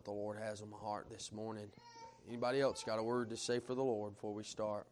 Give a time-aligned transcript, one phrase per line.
[0.00, 1.66] what the Lord has on my heart this morning.
[2.26, 4.86] Anybody else got a word to say for the Lord before we start?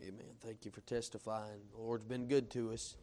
[0.00, 0.36] Amen.
[0.40, 1.58] Thank you for testifying.
[1.74, 2.96] The Lord's been good to us.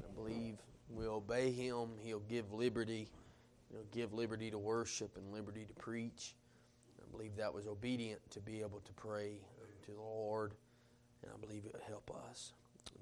[0.00, 0.56] I believe
[0.92, 1.90] we obey Him.
[2.02, 3.08] He'll give liberty.
[3.70, 6.34] He'll give liberty to worship and liberty to preach.
[7.00, 9.34] I believe that was obedient to be able to pray
[9.84, 10.54] to the Lord,
[11.22, 12.52] and I believe it will help us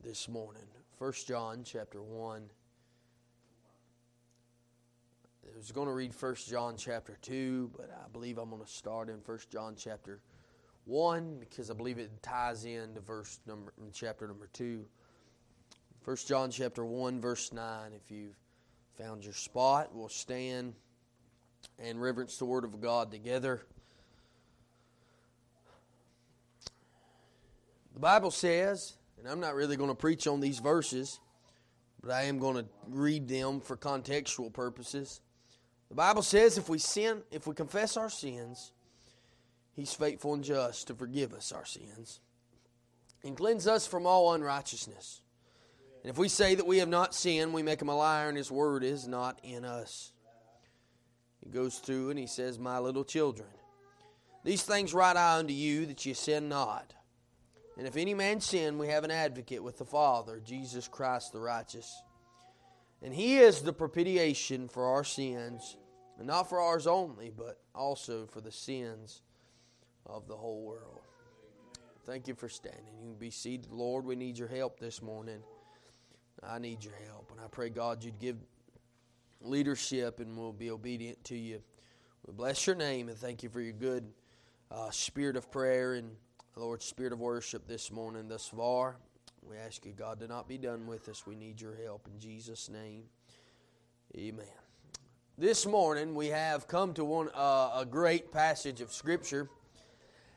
[0.04, 0.64] this morning.
[0.98, 2.42] 1 John chapter 1.
[5.54, 8.70] I was going to read 1 John chapter 2, but I believe I'm going to
[8.70, 10.20] start in 1 John chapter
[10.84, 14.84] 1 because I believe it ties in to verse number chapter number 2.
[16.04, 18.36] 1 John chapter 1 verse 9 if you've
[18.96, 20.74] found your spot, we'll stand
[21.78, 23.62] and reverence the word of God together.
[27.94, 31.20] The Bible says, and I'm not really going to preach on these verses,
[32.02, 35.20] but I am going to read them for contextual purposes.
[35.88, 38.72] The Bible says if we sin, if we confess our sins,
[39.74, 42.20] He's faithful and just to forgive us our sins
[43.24, 45.20] and cleanse us from all unrighteousness.
[46.02, 48.36] And if we say that we have not sinned, we make him a liar, and
[48.36, 50.12] his word is not in us.
[51.44, 53.48] He goes through and he says, My little children,
[54.44, 56.94] these things write I unto you that ye sin not.
[57.76, 61.40] And if any man sin, we have an advocate with the Father, Jesus Christ the
[61.40, 62.02] righteous.
[63.02, 65.76] And he is the propitiation for our sins,
[66.18, 69.22] and not for ours only, but also for the sins
[70.06, 71.00] of the whole world.
[72.04, 72.94] Thank you for standing.
[73.00, 73.70] You can be seated.
[73.70, 75.40] Lord, we need your help this morning.
[76.42, 77.30] I need your help.
[77.30, 78.36] And I pray, God, you'd give
[79.40, 81.60] leadership and we'll be obedient to you.
[82.26, 84.04] We bless your name and thank you for your good
[84.70, 86.10] uh, spirit of prayer and,
[86.56, 88.96] Lord, spirit of worship this morning thus far.
[89.42, 91.26] We ask you, God, to not be done with us.
[91.26, 93.04] We need your help in Jesus' name.
[94.16, 94.67] Amen.
[95.40, 99.48] This morning we have come to one uh, a great passage of Scripture,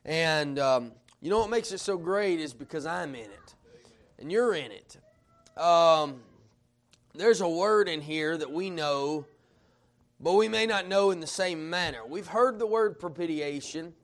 [0.05, 3.55] and um, you know what makes it so great is because I'm in it,
[4.19, 4.97] and you're in it.
[5.59, 6.21] Um,
[7.15, 9.25] there's a word in here that we know,
[10.19, 12.05] but we may not know in the same manner.
[12.07, 13.95] We've heard the word propitiation.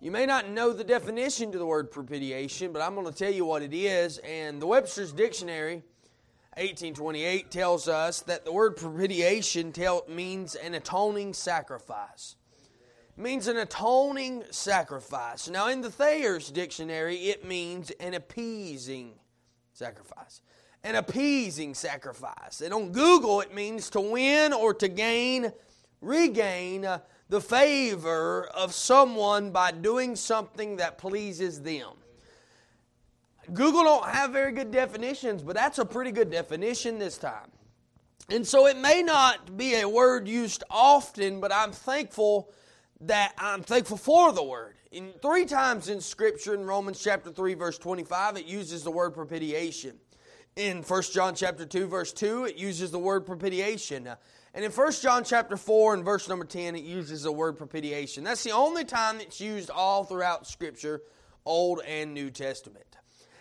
[0.00, 3.32] You may not know the definition to the word propitiation, but I'm going to tell
[3.32, 4.18] you what it is.
[4.18, 5.84] And the Webster's Dictionary,
[6.56, 12.36] 1828, tells us that the word propitiation tell, means an atoning sacrifice.
[13.16, 15.48] Means an atoning sacrifice.
[15.48, 19.12] Now, in the Thayer's Dictionary, it means an appeasing
[19.72, 20.42] sacrifice.
[20.84, 22.60] An appeasing sacrifice.
[22.60, 25.52] And on Google, it means to win or to gain,
[26.00, 26.98] regain uh,
[27.28, 31.92] the favor of someone by doing something that pleases them.
[33.52, 37.50] Google don't have very good definitions, but that's a pretty good definition this time.
[38.28, 42.52] And so it may not be a word used often, but I'm thankful
[43.02, 44.76] that I'm thankful for the word.
[44.92, 49.14] In three times in scripture in Romans chapter 3 verse 25 it uses the word
[49.14, 49.96] propitiation.
[50.54, 54.08] In 1 John chapter 2 verse 2 it uses the word propitiation.
[54.54, 58.22] And in 1 John chapter 4 and verse number 10, it uses the word propitiation.
[58.22, 61.00] That's the only time it's used all throughout Scripture,
[61.46, 62.91] Old and New Testament.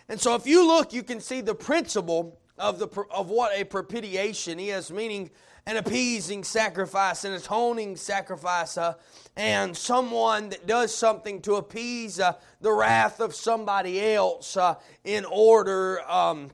[0.09, 3.63] And so if you look, you can see the principle of, the, of what a
[3.63, 5.31] propitiation is, meaning
[5.65, 8.95] an appeasing sacrifice, an atoning sacrifice, uh,
[9.35, 15.23] and someone that does something to appease uh, the wrath of somebody else uh, in
[15.25, 16.49] order um,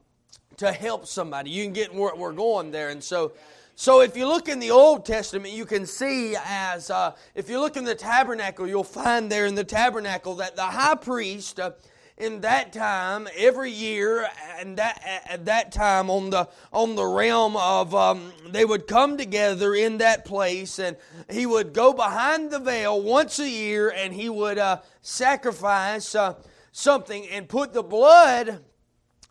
[0.57, 1.49] to help somebody.
[1.49, 2.89] You can get where we're going there.
[2.89, 3.33] And so
[3.79, 7.59] so if you look in the Old Testament, you can see as, uh, if you
[7.59, 11.73] look in the tabernacle, you'll find there in the tabernacle that the high priest, uh,
[12.17, 17.55] in that time, every year, and that at that time on the on the realm
[17.55, 20.97] of um, they would come together in that place, and
[21.29, 26.33] he would go behind the veil once a year, and he would uh, sacrifice uh,
[26.71, 28.63] something and put the blood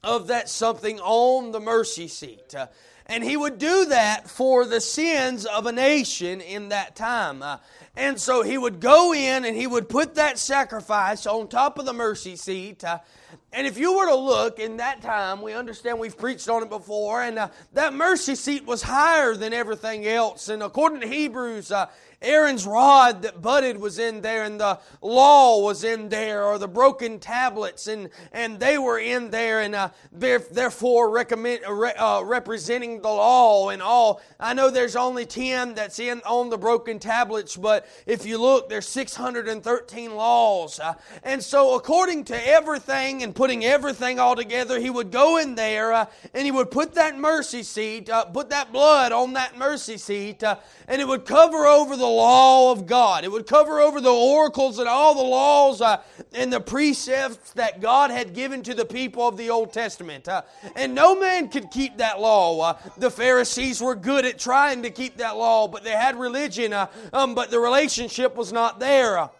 [0.04, 2.54] of that something on the mercy seat.
[2.54, 2.68] Uh,
[3.06, 7.42] and he would do that for the sins of a nation in that time.
[7.42, 7.58] Uh,
[7.96, 11.86] and so he would go in and he would put that sacrifice on top of
[11.86, 12.84] the mercy seat.
[12.84, 12.98] Uh,
[13.52, 16.68] and if you were to look in that time, we understand we've preached on it
[16.68, 20.48] before, and uh, that mercy seat was higher than everything else.
[20.48, 21.86] And according to Hebrews, uh,
[22.22, 26.68] Aaron's rod that budded was in there, and the law was in there, or the
[26.68, 33.02] broken tablets, and, and they were in there, and uh, therefore recommend, uh, uh, representing
[33.02, 34.22] the law and all.
[34.40, 38.70] I know there's only 10 that's in on the broken tablets, but if you look,
[38.70, 40.80] there's 613 laws.
[40.80, 45.54] Uh, and so, according to everything and putting everything all together, he would go in
[45.54, 49.58] there uh, and he would put that mercy seat, uh, put that blood on that
[49.58, 53.24] mercy seat, and it would cover over the law of God.
[53.24, 57.80] It would cover over the oracles and all the laws uh, and the precepts that
[57.80, 60.28] God had given to the people of the Old Testament.
[60.28, 60.42] Uh,
[60.74, 62.60] and no man could keep that law.
[62.60, 66.72] Uh, the Pharisees were good at trying to keep that law, but they had religion,
[67.12, 69.30] um, but the relationship was not there.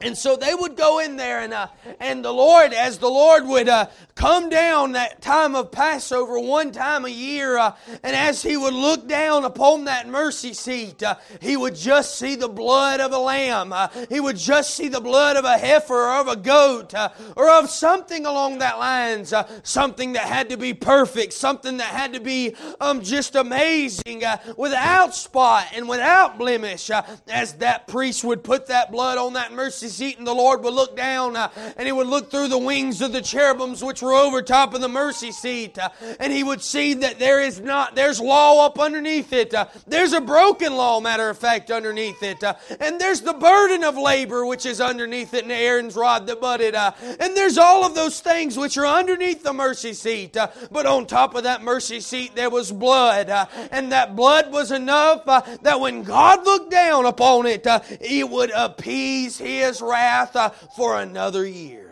[0.00, 1.66] And so they would go in there, and uh,
[1.98, 6.70] and the Lord, as the Lord would uh, come down that time of Passover one
[6.70, 7.74] time a year, uh,
[8.04, 12.36] and as He would look down upon that mercy seat, uh, He would just see
[12.36, 13.72] the blood of a lamb.
[13.72, 17.08] Uh, he would just see the blood of a heifer or of a goat uh,
[17.34, 19.34] or of something along that lines,
[19.64, 24.22] something that had to be perfect, something that had to be um, just amazing,
[24.56, 26.88] without spot and without blemish.
[27.28, 30.74] as that priest would put that blood on that mercy seat, and the Lord would
[30.74, 34.14] look down uh, and he would look through the wings of the cherubims which were
[34.14, 35.88] over top of the mercy seat, uh,
[36.20, 39.54] and he would see that there is not, there's law up underneath it.
[39.54, 42.42] Uh, there's a broken law, matter of fact, underneath it.
[42.42, 46.40] Uh, and there's the burden of labor which is underneath it, and Aaron's rod that
[46.40, 46.74] budded.
[46.74, 50.36] Uh, and there's all of those things which are underneath the mercy seat.
[50.36, 53.28] Uh, but on top of that mercy seat, there was blood.
[53.70, 57.66] and that blood was enough that when God looked down upon it,
[58.00, 61.87] it would appease his wrath uh, for another year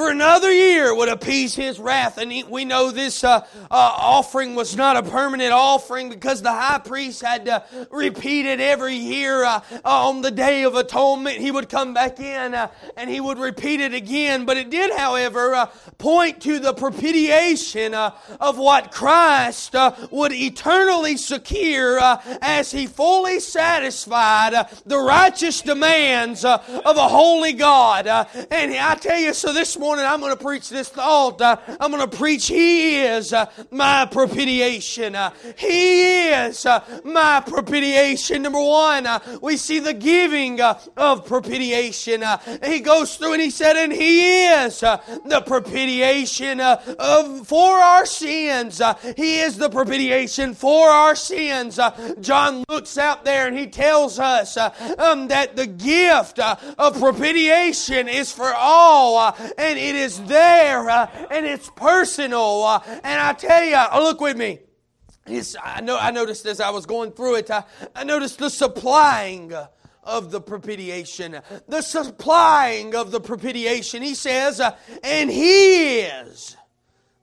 [0.00, 2.16] for another year would appease his wrath.
[2.16, 6.78] And we know this uh, uh, offering was not a permanent offering because the high
[6.78, 11.36] priest had to repeat it every year uh, on the Day of Atonement.
[11.36, 14.46] He would come back in uh, and he would repeat it again.
[14.46, 15.66] But it did, however, uh,
[15.98, 19.74] point to the propitiation uh, of what Christ
[20.10, 22.00] would eternally secure
[22.40, 28.06] as he fully satisfied the righteous demands of a holy God.
[28.06, 31.40] and I tell you, so this morning I'm going to preach this thought.
[31.40, 35.14] Uh, I'm going to preach He is uh, my propitiation.
[35.14, 38.42] Uh, he is uh, my propitiation.
[38.42, 42.22] Number one, uh, we see the giving uh, of propitiation.
[42.64, 48.80] he goes through and he said, and He is the propitiation of, for our sins.
[49.16, 51.78] he is the propitiation for our sins.
[52.20, 58.32] John looks out there and he tells us um, that the gift of propitiation is
[58.32, 59.34] for all.
[59.58, 62.64] and it is there uh, and it's personal.
[62.64, 64.60] Uh, and I tell you, uh, look with me.
[65.26, 67.64] It's, I know I noticed as I was going through it, I,
[67.94, 69.52] I noticed the supplying
[70.02, 71.40] of the propitiation.
[71.68, 74.02] The supplying of the propitiation.
[74.02, 76.56] He says, uh, and He is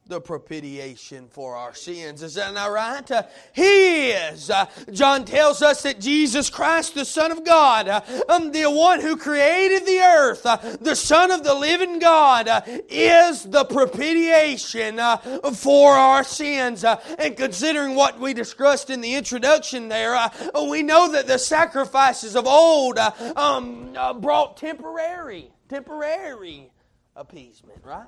[0.08, 2.24] the propitiation for our sins.
[2.24, 3.10] Is that not right?
[3.10, 3.24] Uh,
[3.54, 4.50] he is.
[4.50, 9.02] Uh, John tells us that Jesus Christ, the Son of God, uh, um, the one
[9.02, 15.00] who created the earth, uh, the Son of the living God, uh, is the propitiation
[15.00, 15.18] uh,
[15.54, 16.84] for our sins.
[16.84, 20.18] and considering what we discussed in the introduction there,
[20.70, 26.70] we know that the sacrifices of old um, brought temporary, temporary
[27.16, 28.08] appeasement, right?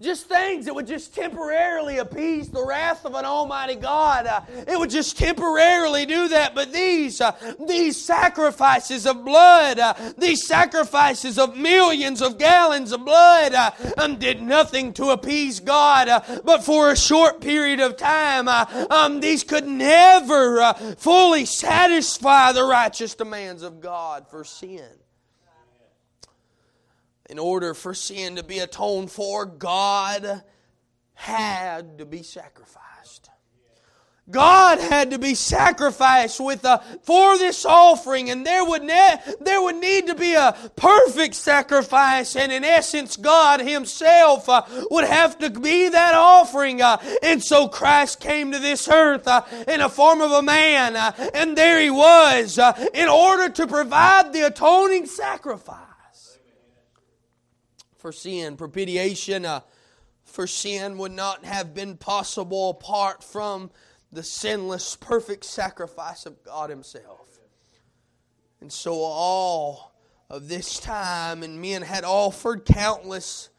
[0.00, 4.26] Just things that would just temporarily appease the wrath of an almighty God.
[4.26, 6.54] Uh, it would just temporarily do that.
[6.54, 7.32] But these, uh,
[7.66, 14.16] these sacrifices of blood, uh, these sacrifices of millions of gallons of blood, uh, um,
[14.16, 16.08] did nothing to appease God.
[16.08, 22.52] Uh, but for a short period of time, uh, um, these could never fully satisfy
[22.52, 24.88] the righteous demands of God for sin
[27.28, 30.42] in order for sin to be atoned for, God
[31.14, 33.28] had to be sacrificed.
[34.30, 39.62] God had to be sacrificed with a, for this offering, and there would ne- there
[39.62, 45.38] would need to be a perfect sacrifice, and in essence, God Himself uh, would have
[45.38, 46.82] to be that offering.
[46.82, 50.94] Uh, and so Christ came to this earth uh, in the form of a man,
[50.94, 55.87] uh, and there He was uh, in order to provide the atoning sacrifice
[57.98, 58.56] for sin.
[58.56, 59.60] Propitiation uh,
[60.24, 63.70] for sin would not have been possible apart from
[64.12, 67.38] the sinless, perfect sacrifice of God Himself.
[68.60, 69.92] And so, all
[70.30, 73.50] of this time, and men had offered countless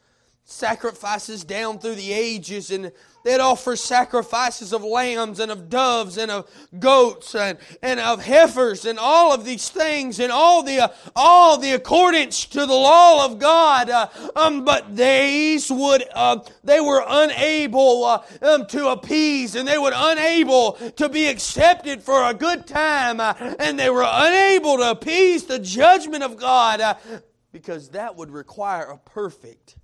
[0.50, 2.92] sacrifices down through the ages, and
[3.22, 8.86] They'd offer sacrifices of lambs and of doves and of goats and, and of heifers
[8.86, 13.26] and all of these things and all the, uh, all the accordance to the law
[13.26, 13.90] of God.
[13.90, 19.78] Uh, um, but these would, uh, they were unable uh, um, to appease and they
[19.78, 24.90] were unable to be accepted for a good time uh, and they were unable to
[24.90, 26.94] appease the judgment of God uh,
[27.52, 29.76] because that would require a perfect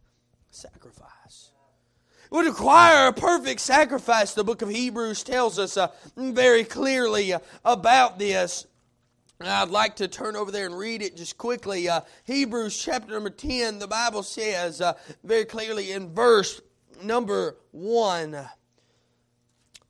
[0.56, 1.50] sacrifice.
[2.25, 4.34] It would require a perfect sacrifice.
[4.34, 8.66] The book of Hebrews tells us uh, very clearly uh, about this.
[9.38, 11.88] I'd like to turn over there and read it just quickly.
[11.88, 16.60] Uh, Hebrews chapter number 10, the Bible says uh, very clearly in verse
[17.02, 18.48] number 1.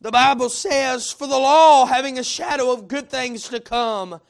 [0.01, 4.21] The Bible says, For the law, having a shadow of good things to come,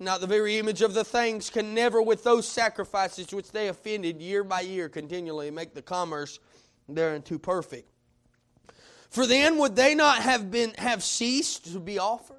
[0.00, 4.20] not the very image of the things, can never, with those sacrifices which they offended
[4.20, 6.38] year by year, continually make the commerce
[6.88, 7.88] thereunto perfect.
[9.10, 12.36] For then would they not have been have ceased to be offered?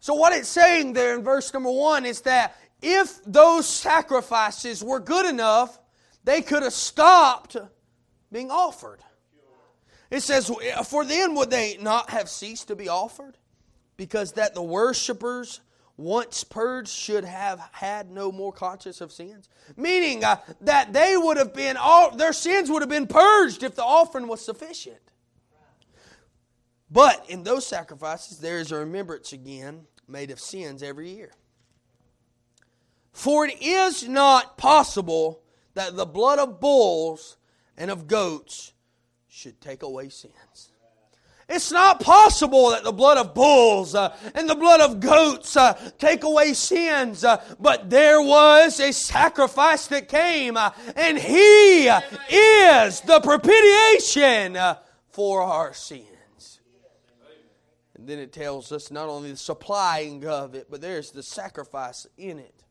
[0.00, 4.98] So, what it's saying there in verse number one is that if those sacrifices were
[4.98, 5.78] good enough,
[6.24, 7.56] they could have stopped
[8.32, 8.98] being offered.
[10.10, 10.50] It says,
[10.86, 13.38] For then would they not have ceased to be offered?
[13.96, 15.60] Because that the worshippers,
[15.96, 19.48] once purged, should have had no more conscience of sins.
[19.76, 23.74] Meaning uh, that they would have been, all, their sins would have been purged if
[23.74, 24.98] the offering was sufficient.
[26.90, 31.32] But in those sacrifices, there is a remembrance again made of sins every year.
[33.12, 35.42] For it is not possible
[35.74, 37.36] that the blood of bulls
[37.76, 38.72] and of goats
[39.28, 40.71] should take away sins.
[41.48, 45.74] It's not possible that the blood of bulls uh, and the blood of goats uh,
[45.98, 53.00] take away sins, uh, but there was a sacrifice that came, uh, and He is
[53.02, 54.78] the propitiation uh,
[55.10, 56.06] for our sins.
[57.94, 62.06] And then it tells us not only the supplying of it, but there's the sacrifice
[62.16, 62.64] in it.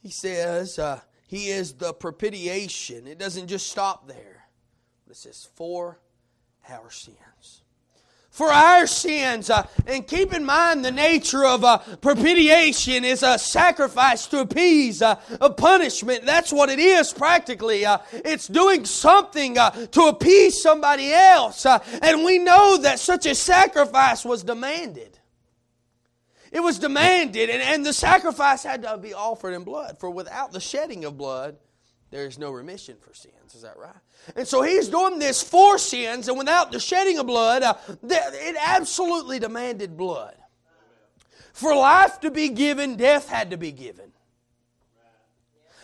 [0.00, 3.06] He says uh, he is the propitiation.
[3.06, 4.44] It doesn't just stop there,
[5.08, 5.98] it says for
[6.68, 7.62] our sins
[8.32, 9.50] for our sins.
[9.50, 15.02] Uh, and keep in mind the nature of uh, propitiation is a sacrifice to appease
[15.02, 16.24] uh, a punishment.
[16.24, 17.84] That's what it is practically.
[17.84, 21.64] Uh, it's doing something uh, to appease somebody else.
[21.64, 25.18] Uh, and we know that such a sacrifice was demanded.
[26.50, 29.98] It was demanded, and, and the sacrifice had to be offered in blood.
[30.00, 31.56] For without the shedding of blood,
[32.12, 33.54] there is no remission for sins.
[33.54, 33.90] Is that right?
[34.36, 38.56] And so he's doing this for sins, and without the shedding of blood, uh, it
[38.60, 40.36] absolutely demanded blood.
[41.54, 44.12] For life to be given, death had to be given.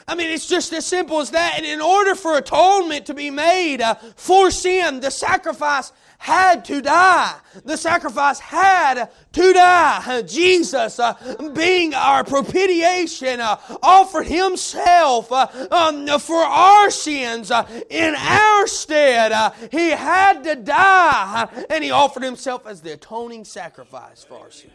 [0.06, 1.54] I mean, it's just as simple as that.
[1.56, 6.82] And in order for atonement to be made uh, for sin, the sacrifice had to
[6.82, 7.34] die.
[7.64, 10.22] The sacrifice had to die.
[10.22, 11.14] Jesus, uh,
[11.54, 19.32] being our propitiation, uh, offered himself uh, um, for our sins uh, in our stead.
[19.32, 24.50] Uh, he had to die, and he offered himself as the atoning sacrifice for our
[24.50, 24.72] sins.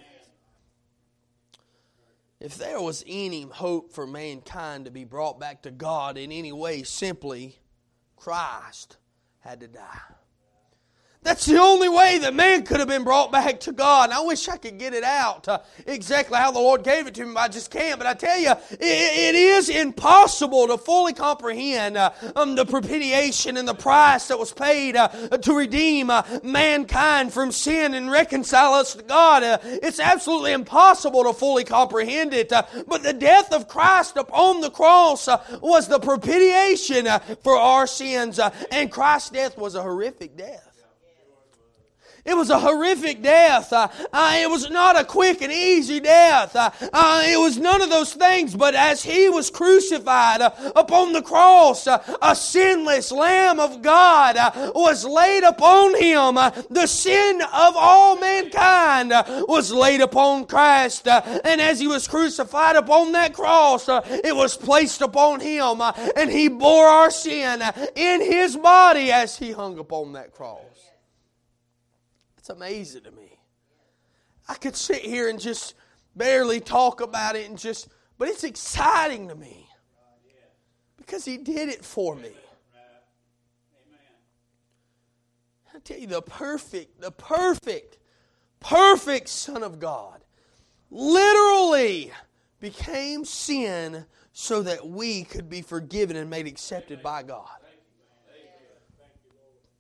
[2.40, 6.52] If there was any hope for mankind to be brought back to God in any
[6.52, 7.58] way, simply
[8.18, 8.98] Christ
[9.40, 10.02] had to die.
[11.24, 14.10] That's the only way that man could have been brought back to God.
[14.10, 17.14] And I wish I could get it out uh, exactly how the Lord gave it
[17.16, 17.98] to me, I just can't.
[17.98, 23.56] But I tell you, it, it is impossible to fully comprehend uh, um, the propitiation
[23.56, 28.74] and the price that was paid uh, to redeem uh, mankind from sin and reconcile
[28.74, 29.44] us to God.
[29.44, 32.52] Uh, it's absolutely impossible to fully comprehend it.
[32.52, 35.30] Uh, but the death of Christ upon the cross
[35.62, 37.08] was the propitiation
[37.44, 38.40] for our sins.
[38.72, 40.73] and Christ's death was a horrific death.
[42.26, 43.74] It was a horrific death.
[43.74, 46.56] Uh, uh, it was not a quick and easy death.
[46.56, 48.56] Uh, uh it was none of those things.
[48.56, 54.38] But as he was crucified uh, upon the cross, uh, a sinless Lamb of God
[54.74, 56.36] was laid upon him.
[56.70, 59.12] the sin of all mankind
[59.50, 61.08] was laid upon Christ.
[61.08, 65.82] and as he was crucified upon that cross, it was placed upon him.
[66.16, 67.62] and he bore our sin
[67.96, 70.73] in his body as he hung upon that cross.
[72.44, 73.40] It's amazing to me.
[74.50, 75.76] I could sit here and just
[76.14, 79.70] barely talk about it and just, but it's exciting to me
[80.98, 82.34] because He did it for me.
[85.74, 87.98] I tell you, the perfect, the perfect,
[88.60, 90.26] perfect Son of God
[90.92, 92.12] literally
[92.60, 97.48] became sin so that we could be forgiven and made accepted by God.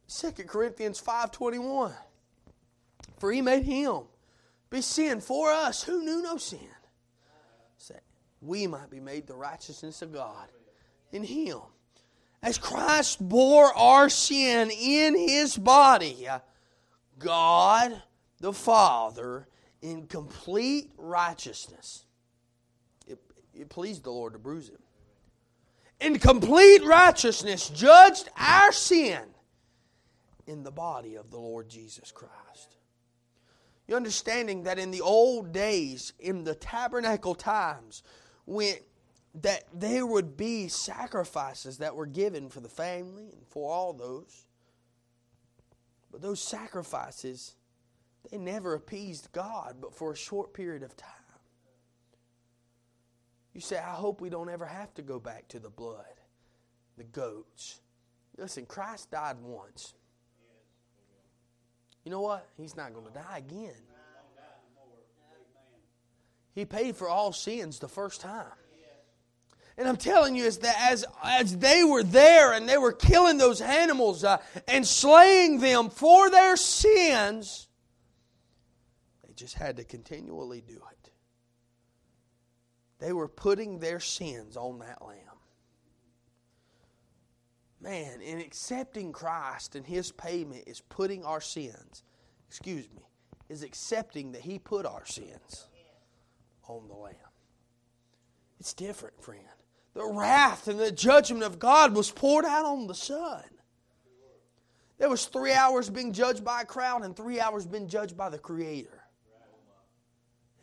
[0.07, 1.93] 2 Corinthians 5.21
[3.23, 4.01] for he made him
[4.69, 6.59] be sin for us who knew no sin.
[7.77, 7.95] So
[8.41, 10.49] we might be made the righteousness of God
[11.13, 11.59] in him.
[12.41, 16.27] As Christ bore our sin in his body,
[17.17, 18.03] God
[18.41, 19.47] the Father,
[19.81, 22.03] in complete righteousness,
[23.07, 23.19] it,
[23.53, 24.83] it pleased the Lord to bruise him.
[26.01, 29.21] in complete righteousness, judged our sin
[30.45, 32.75] in the body of the Lord Jesus Christ.
[33.93, 38.01] You understanding that in the old days, in the tabernacle times,
[38.45, 38.73] when
[39.35, 44.47] that there would be sacrifices that were given for the family and for all those.
[46.11, 47.55] But those sacrifices,
[48.31, 51.11] they never appeased God, but for a short period of time.
[53.53, 56.19] You say, I hope we don't ever have to go back to the blood,
[56.97, 57.81] the goats.
[58.39, 59.93] Listen, Christ died once.
[62.03, 62.47] You know what?
[62.57, 63.71] He's not going to die again.
[66.53, 68.45] He paid for all sins the first time.
[69.75, 73.39] And I'm telling you, is that as, as they were there and they were killing
[73.39, 77.67] those animals uh, and slaying them for their sins,
[79.25, 81.11] they just had to continually do it.
[82.99, 85.17] They were putting their sins on that lamb.
[87.83, 92.03] Man, in accepting Christ and His payment is putting our sins,
[92.47, 93.03] excuse me,
[93.49, 95.67] is accepting that He put our sins
[96.67, 97.15] on the lamb.
[98.59, 99.43] It's different, friend
[99.93, 103.43] the wrath and the judgment of God was poured out on the Son.
[104.97, 108.29] There was three hours being judged by a crowd and three hours being judged by
[108.29, 109.03] the Creator.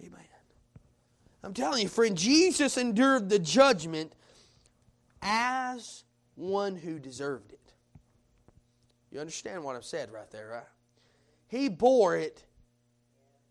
[0.01, 0.21] Amen.
[1.43, 4.15] I'm telling you, friend, Jesus endured the judgment
[5.23, 6.05] as
[6.41, 7.73] one who deserved it.
[9.11, 10.63] You understand what I've said right there, right?
[11.49, 12.45] He bore it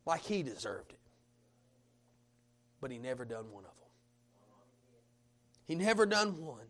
[0.05, 0.99] like he deserved it.
[2.81, 3.89] But he never done one of them.
[5.65, 6.65] He never done one.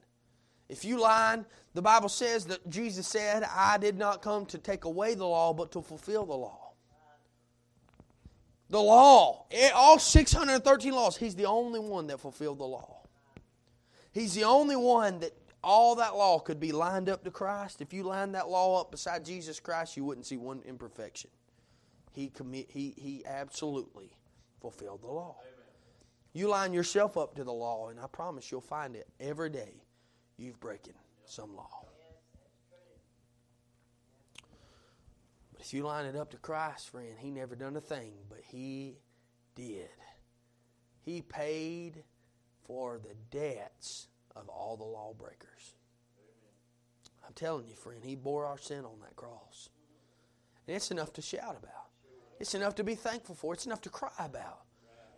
[0.67, 4.85] If you line, the Bible says that Jesus said, I did not come to take
[4.85, 6.73] away the law, but to fulfill the law.
[8.69, 12.99] The law, all 613 laws, He's the only one that fulfilled the law.
[14.11, 17.81] He's the only one that all that law could be lined up to Christ.
[17.81, 21.29] If you lined that law up beside Jesus Christ, you wouldn't see one imperfection.
[22.11, 24.11] He, commit, he, he absolutely
[24.61, 25.37] fulfilled the law.
[26.33, 29.83] You line yourself up to the law, and I promise you'll find it every day
[30.37, 30.93] you've broken
[31.25, 31.85] some law.
[35.51, 38.39] But if you line it up to Christ, friend, He never done a thing, but
[38.47, 38.97] He
[39.55, 39.89] did.
[41.01, 42.03] He paid
[42.65, 44.07] for the debts
[44.39, 45.75] of all the lawbreakers.
[47.25, 49.69] I'm telling you, friend, He bore our sin on that cross.
[50.67, 51.89] And it's enough to shout about.
[52.39, 53.53] It's enough to be thankful for.
[53.53, 54.61] It's enough to cry about.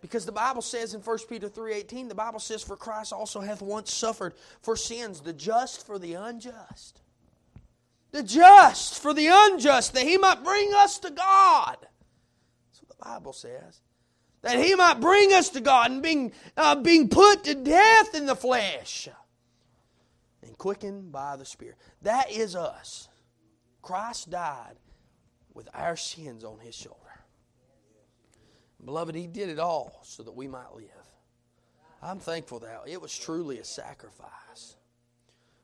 [0.02, 3.62] Because the Bible says in 1 Peter 3:18, the Bible says, For Christ also hath
[3.62, 7.02] once suffered for sins, the just for the unjust.
[8.12, 11.78] The just for the unjust, that he might bring us to God.
[11.80, 13.80] That's what the Bible says.
[14.42, 18.26] That he might bring us to God and being, uh, being put to death in
[18.26, 19.08] the flesh
[20.42, 21.78] and quickened by the Spirit.
[22.02, 23.08] That is us.
[23.82, 24.78] Christ died
[25.54, 26.98] with our sins on his shoulder.
[28.84, 30.88] Beloved, He did it all so that we might live.
[32.02, 34.76] I'm thankful that it was truly a sacrifice.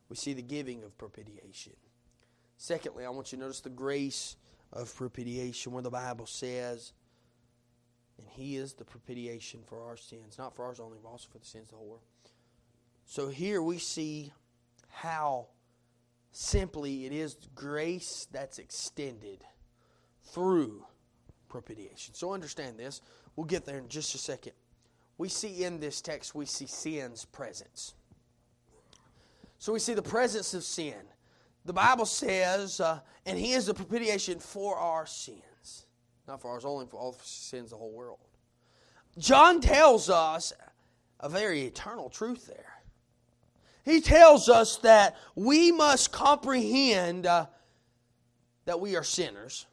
[0.10, 1.74] We see the giving of propitiation.
[2.58, 4.36] Secondly, I want you to notice the grace
[4.72, 6.94] of propitiation, where the Bible says,
[8.18, 11.40] and He is the propitiation for our sins, not for ours only, but also for
[11.40, 12.02] the sins of the whole world.
[13.06, 14.34] So here we see
[14.90, 15.48] how
[16.32, 19.44] simply it is grace that's extended
[20.24, 20.86] through
[21.48, 22.14] propitiation.
[22.14, 23.02] So understand this.
[23.36, 24.54] We'll get there in just a second.
[25.18, 27.94] We see in this text, we see sin's presence.
[29.58, 30.96] So we see the presence of sin.
[31.66, 35.42] The Bible says, uh, and He is the propitiation for our sins.
[36.28, 38.20] Not for ours only, for all sins of the whole world.
[39.18, 40.54] John tells us
[41.20, 42.74] a very eternal truth there.
[43.84, 47.48] He tells us that we must comprehend uh,
[48.66, 49.66] that we are sinners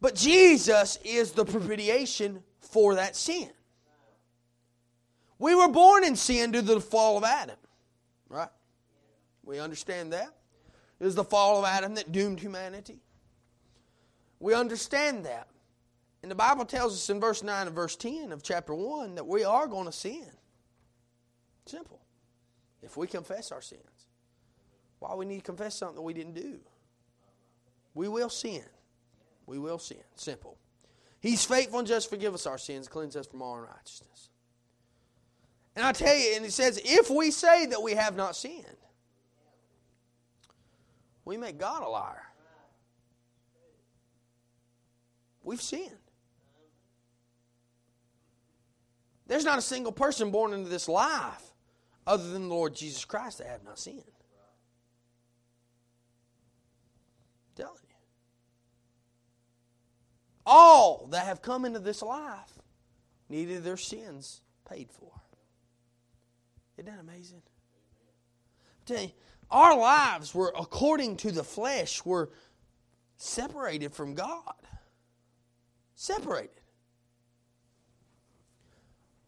[0.00, 3.50] but Jesus is the propitiation for that sin.
[5.38, 7.56] We were born in sin due to the fall of Adam,
[8.28, 8.48] right?
[9.44, 10.28] We understand that.
[10.98, 13.00] It was the fall of Adam that doomed humanity.
[14.40, 15.46] We understand that.
[16.22, 19.26] And the Bible tells us in verse 9 and verse 10 of chapter 1 that
[19.26, 20.26] we are going to sin.
[21.66, 22.00] Simple.
[22.82, 23.82] If we confess our sins.
[24.98, 26.58] Why we need to confess something that we didn't do?
[27.94, 28.64] We will sin
[29.50, 29.98] we will sin.
[30.14, 30.56] Simple.
[31.18, 34.30] He's faithful and just forgive us our sins, cleanse us from all unrighteousness.
[35.74, 38.64] And I tell you, and it says, if we say that we have not sinned,
[41.24, 42.29] we make God a liar.
[45.50, 45.90] We've sinned.
[49.26, 51.42] There's not a single person born into this life
[52.06, 53.98] other than the Lord Jesus Christ, that have not sinned.
[53.98, 54.04] I'm
[57.56, 57.96] telling you.
[60.46, 62.60] All that have come into this life
[63.28, 65.10] needed their sins paid for.
[66.78, 67.42] Isn't that amazing?
[67.42, 69.14] I'm telling you,
[69.50, 72.30] our lives were, according to the flesh, were
[73.16, 74.54] separated from God.
[76.00, 76.62] Separated.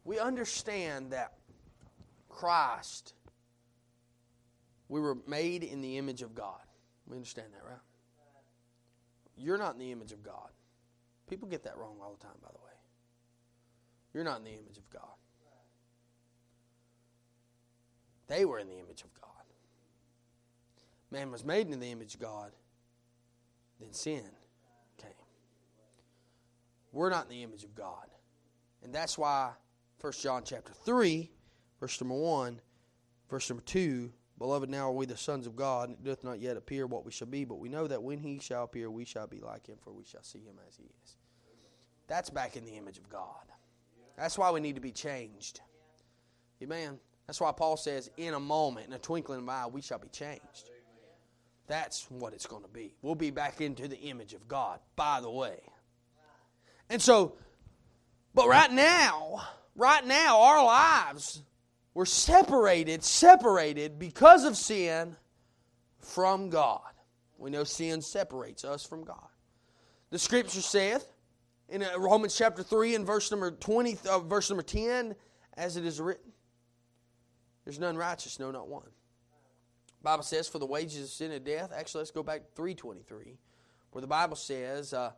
[0.05, 1.33] We understand that
[2.29, 3.13] Christ,
[4.89, 6.63] we were made in the image of God.
[7.05, 7.77] We understand that, right?
[9.37, 10.49] You're not in the image of God.
[11.29, 12.73] People get that wrong all the time, by the way.
[14.15, 15.03] You're not in the image of God.
[18.25, 19.29] They were in the image of God.
[21.11, 22.51] Man was made in the image of God,
[23.79, 24.23] then sin.
[26.93, 28.07] We're not in the image of God.
[28.83, 29.51] And that's why
[29.99, 31.29] 1 John chapter 3,
[31.79, 32.61] verse number 1,
[33.29, 36.39] verse number 2, Beloved, now are we the sons of God, and it doth not
[36.39, 39.05] yet appear what we shall be, but we know that when he shall appear, we
[39.05, 41.17] shall be like him, for we shall see him as he is.
[42.07, 43.45] That's back in the image of God.
[44.17, 45.61] That's why we need to be changed.
[46.61, 46.99] Amen.
[47.27, 49.99] That's why Paul says, in a moment, in a twinkling of an eye, we shall
[49.99, 50.69] be changed.
[51.67, 52.95] That's what it's going to be.
[53.01, 55.61] We'll be back into the image of God, by the way.
[56.89, 57.35] And so,
[58.33, 59.41] but right now,
[59.75, 61.41] right now, our lives
[61.93, 65.15] were separated, separated because of sin
[65.99, 66.81] from God.
[67.37, 69.27] We know sin separates us from God.
[70.09, 71.11] The scripture saith
[71.69, 75.15] in uh, Romans chapter 3 and verse number 20, uh, verse number 10,
[75.55, 76.31] as it is written,
[77.63, 78.89] there's none righteous, no, not one.
[80.01, 81.71] Bible says, for the wages of sin is death.
[81.75, 83.37] Actually, let's go back to 323,
[83.91, 85.11] where the Bible says, uh,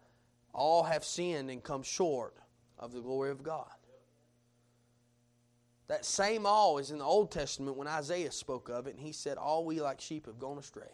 [0.56, 2.36] all have sinned and come short
[2.80, 3.70] of the glory of God.
[5.88, 9.12] That same all is in the Old Testament when Isaiah spoke of it, and he
[9.12, 10.90] said, All we like sheep have gone astray.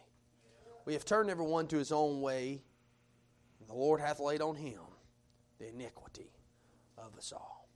[0.86, 2.62] We have turned every one to his own way,
[3.60, 4.82] and the Lord hath laid on him
[5.60, 6.32] the iniquity
[6.97, 7.69] of us all.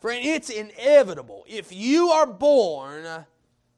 [0.00, 1.44] Friend, it's inevitable.
[1.48, 3.24] If you are born, uh,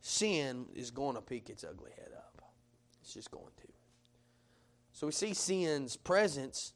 [0.00, 2.42] sin is going to peek its ugly head up.
[3.00, 3.68] It's just going to.
[4.92, 6.74] So we see sin's presence.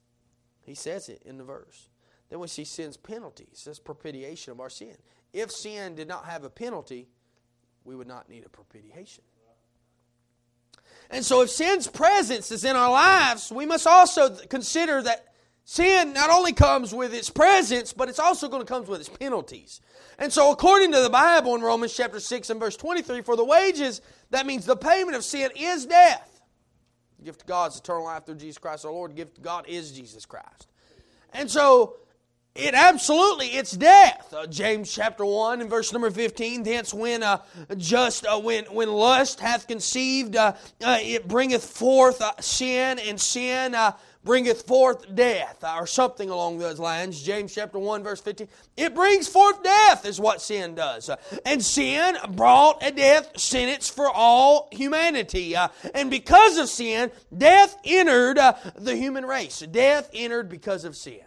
[0.64, 1.88] He says it in the verse.
[2.30, 3.62] Then we see sin's penalties.
[3.66, 4.96] That's propitiation of our sin.
[5.32, 7.08] If sin did not have a penalty,
[7.84, 9.24] we would not need a propitiation.
[11.10, 15.34] And so, if sin's presence is in our lives, we must also consider that
[15.66, 19.08] Sin not only comes with its presence, but it's also going to come with its
[19.08, 19.80] penalties.
[20.18, 23.44] And so, according to the Bible in Romans chapter 6 and verse 23, for the
[23.44, 26.33] wages, that means the payment of sin is death.
[27.24, 29.12] Gift of God is eternal life through Jesus Christ our Lord.
[29.12, 30.68] The gift of God is Jesus Christ.
[31.32, 31.96] And so,
[32.54, 34.32] it absolutely it's death.
[34.32, 36.62] Uh, James chapter one and verse number fifteen.
[36.62, 37.42] Thence when uh,
[37.78, 40.52] just uh, when when lust hath conceived, uh,
[40.84, 43.74] uh, it bringeth forth uh, sin, and sin
[44.24, 47.22] bringeth forth death, or something along those lines.
[47.22, 48.48] James chapter 1, verse 15.
[48.76, 51.10] It brings forth death, is what sin does.
[51.44, 55.54] And sin brought a death sentence for all humanity.
[55.54, 59.60] Uh, and because of sin, death entered uh, the human race.
[59.60, 61.20] Death entered because of sin.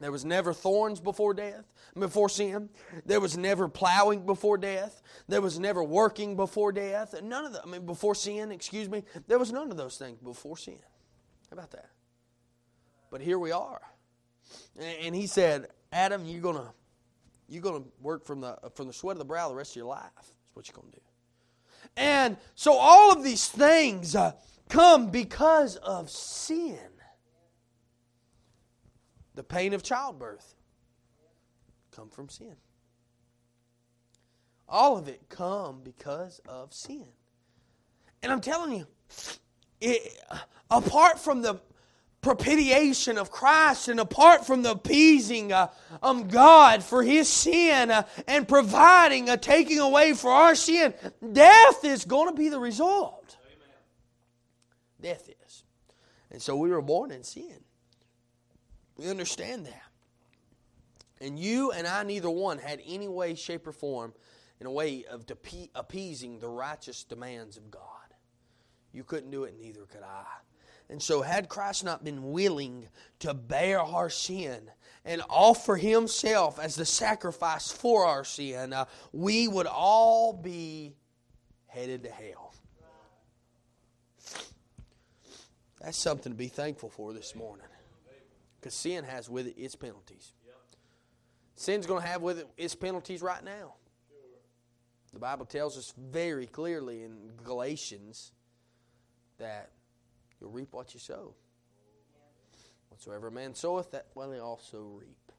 [0.00, 1.64] There was never thorns before death,
[1.98, 2.68] before sin.
[3.06, 5.00] There was never plowing before death.
[5.28, 7.14] There was never working before death.
[7.22, 9.04] None of the, I mean, before sin, excuse me.
[9.28, 10.78] There was none of those things before sin.
[11.50, 11.93] How about that?
[13.14, 13.80] But here we are.
[14.76, 16.74] And he said, Adam, you're gonna
[17.48, 19.86] you're gonna work from the from the sweat of the brow the rest of your
[19.86, 20.10] life.
[20.16, 21.00] That's what you're gonna do.
[21.96, 24.32] And so all of these things uh,
[24.68, 26.76] come because of sin.
[29.36, 30.56] The pain of childbirth
[31.94, 32.56] come from sin.
[34.68, 37.06] All of it come because of sin.
[38.24, 38.88] And I'm telling you,
[39.80, 40.18] it,
[40.68, 41.60] apart from the
[42.24, 45.68] propitiation of Christ and apart from the appeasing uh,
[46.02, 50.94] of God for his sin uh, and providing a taking away for our sin,
[51.32, 53.36] death is going to be the result.
[53.46, 53.76] Amen.
[55.00, 55.64] Death is.
[56.30, 57.60] And so we were born in sin.
[58.96, 59.82] We understand that.
[61.20, 64.14] And you and I, neither one, had any way, shape, or form
[64.60, 65.24] in a way of
[65.74, 67.82] appeasing the righteous demands of God.
[68.92, 70.24] You couldn't do it, neither could I.
[70.90, 72.88] And so, had Christ not been willing
[73.20, 74.70] to bear our sin
[75.04, 80.94] and offer himself as the sacrifice for our sin, uh, we would all be
[81.66, 82.54] headed to hell.
[85.80, 87.66] That's something to be thankful for this morning.
[88.58, 90.32] Because sin has with it its penalties.
[91.56, 93.74] Sin's going to have with it its penalties right now.
[95.12, 98.32] The Bible tells us very clearly in Galatians
[99.38, 99.70] that
[100.44, 101.34] you'll reap what you sow.
[102.90, 105.32] Whatsoever a man soweth, that will he also reap.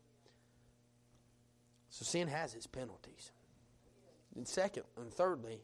[1.90, 3.32] So sin has its penalties.
[4.36, 5.62] And second and thirdly,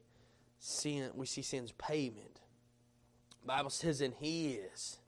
[0.59, 2.39] sin we see sin's payment.
[3.41, 4.99] The Bible says, and he is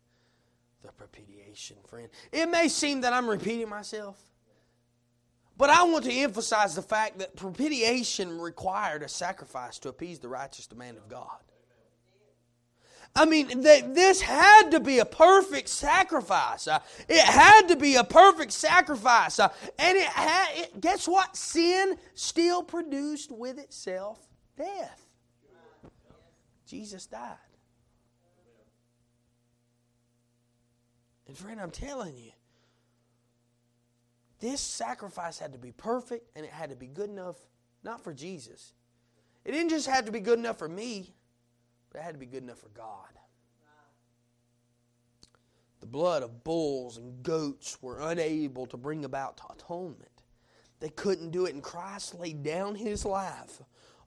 [0.82, 2.10] the propitiation, friend.
[2.32, 4.20] It may seem that I'm repeating myself,
[5.56, 10.28] but I want to emphasize the fact that propitiation required a sacrifice to appease the
[10.28, 11.40] righteous demand of God.
[13.16, 16.68] I mean, this had to be a perfect sacrifice.
[16.68, 19.38] Uh, it had to be a perfect sacrifice.
[19.38, 21.36] Uh, and it had, it, guess what?
[21.38, 24.20] Sin still produced with itself
[24.58, 25.00] death.
[26.66, 27.38] Jesus died.
[31.28, 32.32] And friend, I'm telling you,
[34.40, 37.38] this sacrifice had to be perfect and it had to be good enough,
[37.84, 38.74] not for Jesus.
[39.46, 41.14] It didn't just have to be good enough for me,
[41.94, 43.08] but it had to be good enough for God.
[45.80, 50.10] The blood of bulls and goats were unable to bring about atonement.
[50.80, 53.62] They couldn't do it, and Christ laid down his life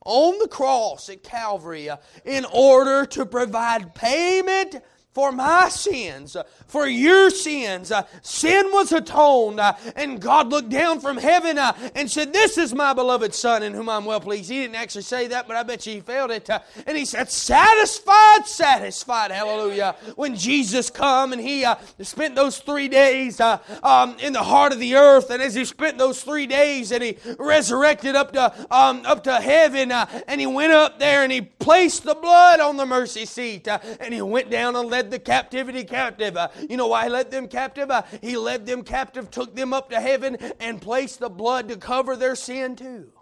[0.04, 1.88] on the cross at Calvary
[2.24, 4.76] in order to provide payment
[5.16, 7.90] for my sins, uh, for your sins.
[7.90, 12.74] Uh, sin was atoned, uh, and God looked down from heaven and said, This is
[12.74, 14.50] my beloved Son in whom I'm well pleased.
[14.50, 16.50] He didn't actually say that, but I bet you he felt it.
[16.86, 19.30] And he said, Satisfied, satisfied.
[19.30, 19.96] Hallelujah.
[20.16, 21.64] When Jesus come and he
[22.02, 25.96] spent those three days um, in the heart of the earth, and as he spent
[25.96, 30.74] those three days and he resurrected up to, um, up to heaven, and he went
[30.74, 34.76] up there and he placed the blood on the mercy seat, and he went down
[34.76, 36.36] and led led the captivity captive.
[36.36, 37.90] Uh, you know why he led them captive?
[37.90, 41.76] Uh, he led them captive, took them up to heaven, and placed the blood to
[41.76, 43.12] cover their sin too.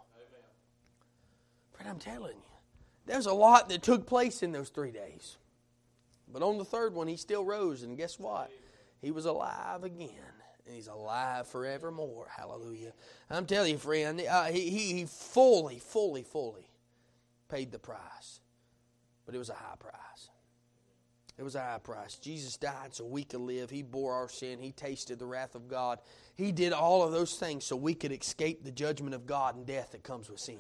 [1.73, 2.43] Friend, I'm telling you,
[3.05, 5.37] there's a lot that took place in those three days.
[6.33, 8.51] But on the third one, he still rose, and guess what?
[9.03, 10.09] He was alive again
[10.67, 12.27] and he's alive forevermore.
[12.35, 12.95] Hallelujah.
[13.29, 16.67] I'm telling you, friend, uh, he, he fully, fully, fully
[17.51, 18.41] paid the price.
[19.27, 20.31] But it was a high price.
[21.37, 22.17] It was a high price.
[22.17, 23.69] Jesus died so we could live.
[23.69, 24.61] He bore our sin.
[24.61, 25.99] He tasted the wrath of God.
[26.37, 29.67] He did all of those things so we could escape the judgment of God and
[29.67, 30.59] death that comes with sin.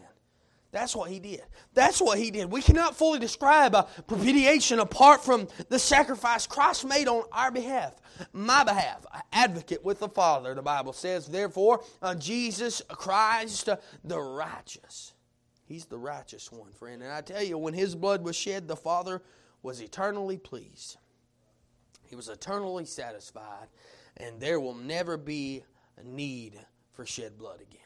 [0.73, 1.43] That's what he did.
[1.73, 2.51] That's what he did.
[2.51, 7.95] We cannot fully describe a propitiation apart from the sacrifice Christ made on our behalf,
[8.33, 11.29] my behalf, advocate with the Father, the Bible says.
[11.29, 15.13] Therefore, uh, Jesus Christ, uh, the righteous.
[15.65, 17.05] He's the righteous one, friend.
[17.05, 19.23] And I tell you, when his blood was shed, the Father
[19.65, 20.99] was eternally pleased.
[22.07, 23.67] He was eternally satisfied,
[24.19, 25.65] and there will never be
[25.97, 26.61] a need
[26.93, 27.81] for shed blood again.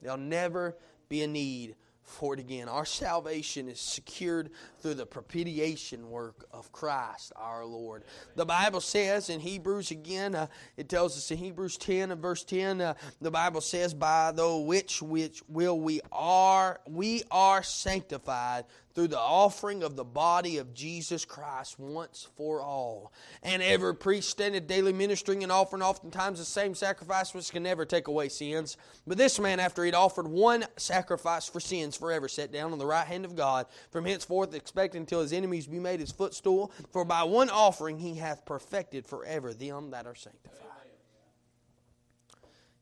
[0.00, 0.76] There'll never
[1.08, 1.74] be a need
[2.08, 2.68] for it again.
[2.68, 4.50] Our salvation is secured
[4.80, 8.04] through the propitiation work of Christ our Lord.
[8.34, 12.44] The Bible says in Hebrews again, uh, it tells us in Hebrews 10 and verse
[12.44, 18.64] 10, uh, the Bible says, By the which which will we are we are sanctified
[18.98, 23.12] through the offering of the body of Jesus Christ once for all.
[23.44, 27.84] And every priest standeth daily ministering and offering oftentimes the same sacrifice which can never
[27.84, 28.76] take away sins.
[29.06, 32.86] But this man, after he'd offered one sacrifice for sins forever, sat down on the
[32.86, 36.72] right hand of God, from henceforth expecting until his enemies be made his footstool.
[36.90, 40.66] For by one offering he hath perfected forever them that are sanctified.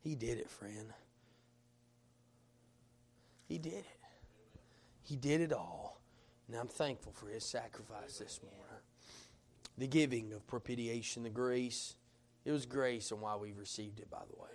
[0.00, 0.94] He did it, friend.
[3.44, 3.87] He did it.
[5.02, 5.95] He did it all.
[6.48, 8.61] And I'm thankful for his sacrifice this morning.
[9.78, 11.96] The giving of propitiation, the grace.
[12.44, 14.48] It was grace and why we received it, by the way.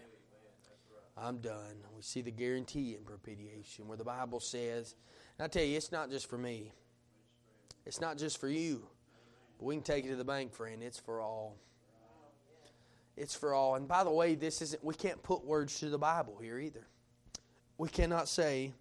[1.18, 1.76] I'm done.
[1.96, 4.96] We see the guarantee in propitiation where the Bible says,
[5.38, 6.72] and I tell you, it's not just for me,
[7.86, 8.88] it's not just for you.
[9.60, 10.82] But we can take it to the bank, friend.
[10.82, 11.58] It's for all.
[13.18, 13.76] It's for all.
[13.76, 16.88] And by the way, this isn't we can't put words to the Bible here either.
[17.78, 18.74] We cannot say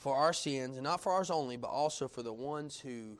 [0.00, 3.18] for our sins, and not for ours only, but also for the ones who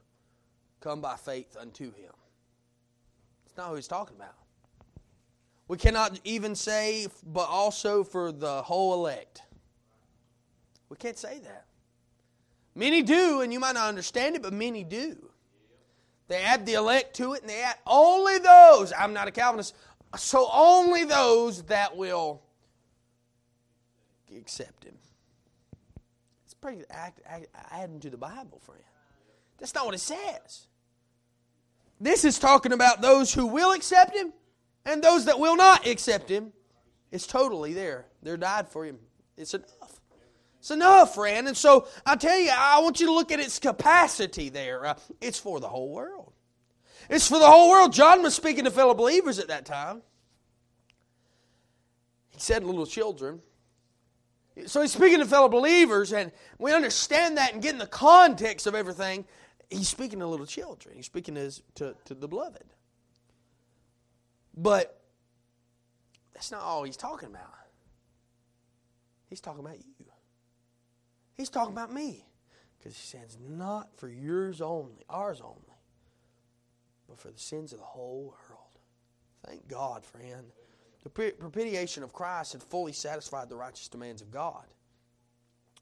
[0.80, 2.12] come by faith unto him.
[3.46, 4.34] It's not who he's talking about.
[5.68, 9.42] We cannot even say, but also for the whole elect.
[10.88, 11.66] We can't say that.
[12.74, 15.30] Many do, and you might not understand it, but many do.
[16.28, 18.92] They add the elect to it, and they add only those.
[18.98, 19.76] I'm not a Calvinist,
[20.16, 22.40] so only those that will
[24.34, 24.94] accept him
[26.60, 28.82] pretty act, act, adding to the Bible, friend.
[29.58, 30.66] That's not what it says.
[32.00, 34.32] This is talking about those who will accept Him
[34.84, 36.52] and those that will not accept Him.
[37.10, 38.06] It's totally there.
[38.22, 38.98] They're died for Him.
[39.36, 40.00] It's enough.
[40.60, 41.48] It's enough, friend.
[41.48, 44.84] And so I tell you, I want you to look at its capacity there.
[44.84, 46.32] Uh, it's for the whole world.
[47.08, 47.92] It's for the whole world.
[47.92, 50.02] John was speaking to fellow believers at that time.
[52.30, 53.40] He said little children.
[54.66, 58.66] So he's speaking to fellow believers, and we understand that and get in the context
[58.66, 59.24] of everything.
[59.68, 60.96] He's speaking to little children.
[60.96, 62.64] He's speaking to, to, to the beloved.
[64.56, 65.00] But
[66.34, 67.54] that's not all he's talking about.
[69.28, 70.06] He's talking about you.
[71.36, 72.26] He's talking about me.
[72.78, 75.76] Because he says, not for yours only, ours only,
[77.06, 78.78] but for the sins of the whole world.
[79.46, 80.50] Thank God, friend.
[81.02, 84.64] The propitiation of Christ had fully satisfied the righteous demands of God.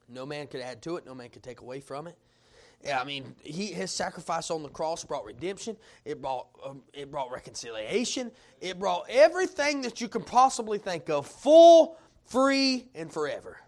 [0.08, 2.16] No man could add to it, no man could take away from it.
[2.94, 5.76] I mean, he, his sacrifice on the cross brought redemption.
[6.04, 8.30] It brought um, it brought reconciliation.
[8.60, 13.58] It brought everything that you can possibly think of, full, free, and forever.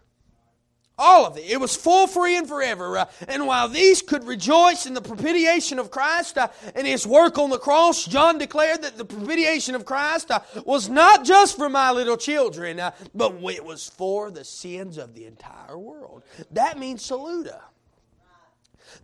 [1.03, 1.45] All of it.
[1.49, 2.95] It was full, free, and forever.
[2.95, 7.39] Uh, and while these could rejoice in the propitiation of Christ uh, and His work
[7.39, 11.69] on the cross, John declared that the propitiation of Christ uh, was not just for
[11.69, 16.21] my little children, uh, but it was for the sins of the entire world.
[16.51, 17.63] That means saluda.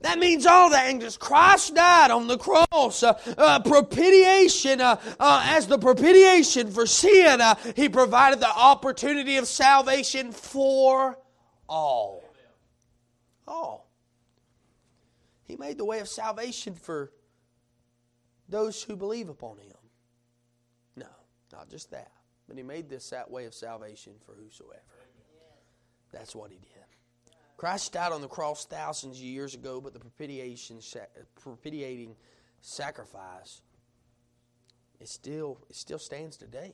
[0.02, 3.02] That means all the just Christ died on the cross.
[3.02, 9.38] Uh, uh, propitiation, uh, uh as the propitiation for sin, uh, He provided the opportunity
[9.38, 11.18] of salvation for
[11.68, 12.24] all.
[13.48, 13.90] All.
[15.46, 17.12] He made the way of salvation for
[18.50, 19.78] those who believe upon him.
[20.96, 21.08] No,
[21.52, 22.12] not just that.
[22.48, 24.82] But he made this that way of salvation for whosoever.
[26.12, 26.72] That's what he did.
[27.58, 30.80] Christ died on the cross thousands of years ago, but the propitiation,
[31.42, 32.16] propitiating
[32.62, 33.62] sacrifice,
[35.00, 36.74] it still, it still stands today.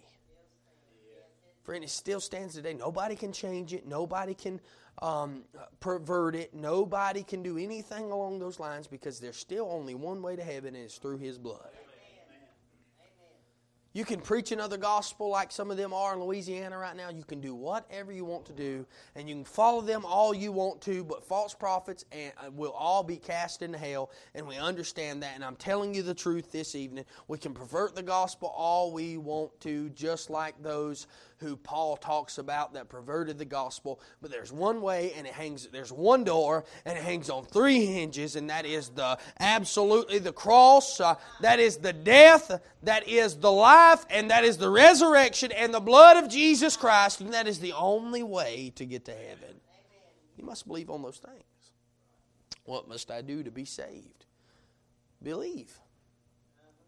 [1.64, 2.74] Friend, it still stands today.
[2.74, 3.88] Nobody can change it.
[3.88, 4.60] Nobody can
[5.02, 5.44] um,
[5.80, 6.54] pervert it.
[6.54, 10.76] Nobody can do anything along those lines because there's still only one way to heaven,
[10.76, 11.70] and it's through His blood.
[13.96, 17.10] You can preach another gospel like some of them are in Louisiana right now.
[17.10, 20.52] You can do whatever you want to do, and you can follow them all you
[20.52, 24.58] want to, but false prophets and uh, will all be cast into hell, and we
[24.58, 25.36] understand that.
[25.36, 27.06] And I'm telling you the truth this evening.
[27.28, 31.06] We can pervert the gospel all we want to, just like those
[31.44, 34.00] who Paul talks about that perverted the gospel.
[34.22, 35.68] But there's one way, and it hangs.
[35.68, 40.34] There's one door, and it hangs on three hinges, and that is the absolutely the
[40.34, 41.00] cross.
[41.00, 42.60] Uh, that is the death.
[42.84, 47.22] That is the life, and that is the resurrection, and the blood of Jesus Christ,
[47.22, 49.60] and that is the only way to get to heaven.
[50.38, 51.44] You must believe on those things.
[52.66, 54.26] What must I do to be saved?
[55.22, 55.80] Believe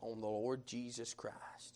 [0.02, 1.75] on the Lord Jesus Christ.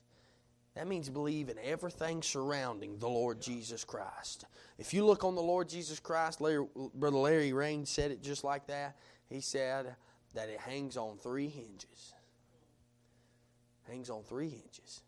[0.80, 4.46] That means believe in everything surrounding the Lord Jesus Christ.
[4.78, 6.66] If you look on the Lord Jesus Christ, Larry,
[6.96, 8.96] Brother Larry Rain said it just like that.
[9.28, 9.94] He said
[10.36, 12.14] that it hangs on three hinges.
[13.90, 15.02] Hangs on three hinges.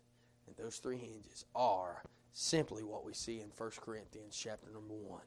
[0.46, 2.02] And those three hinges are
[2.34, 5.22] simply what we see in 1 Corinthians chapter number 1,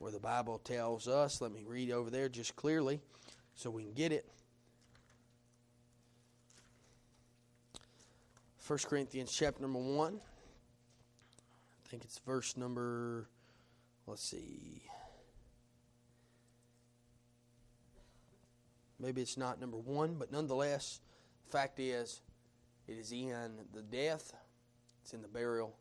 [0.00, 3.00] where the Bible tells us, let me read over there just clearly
[3.54, 4.28] so we can get it.
[8.68, 10.20] 1 Corinthians chapter number 1.
[10.20, 13.26] I think it's verse number,
[14.06, 14.82] let's see.
[19.00, 21.00] Maybe it's not number 1, but nonetheless,
[21.46, 22.20] the fact is,
[22.86, 24.34] it is in the death,
[25.02, 25.74] it's in the burial,